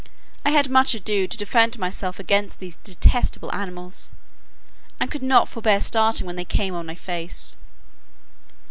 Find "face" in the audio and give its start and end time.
6.95-7.55